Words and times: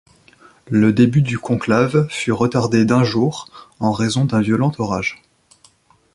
Le 0.71 0.91
début 0.93 1.21
du 1.21 1.37
conclave 1.37 2.07
fut 2.09 2.31
retardé 2.31 2.85
d'un 2.85 3.03
jour 3.03 3.47
en 3.79 3.91
raison 3.91 4.25
d'un 4.25 4.41
violent 4.41 4.71
orage. 4.79 5.21